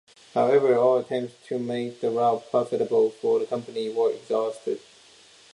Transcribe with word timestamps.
However, 0.33 0.75
all 0.75 0.97
attempts 0.97 1.35
to 1.49 1.59
make 1.59 2.01
the 2.01 2.09
route 2.09 2.49
profitable 2.49 3.11
for 3.11 3.37
the 3.37 3.45
company 3.45 3.87
were 3.89 4.11
exhausted. 4.11 4.79